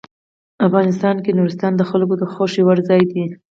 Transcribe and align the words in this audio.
افغانستان 0.67 1.15
کې 1.23 1.35
نورستان 1.37 1.71
د 1.77 1.81
خلکو 1.89 2.13
د 2.17 2.23
خوښې 2.33 2.61
وړ 2.63 2.77
ځای 2.89 3.01
دی. 3.11 3.23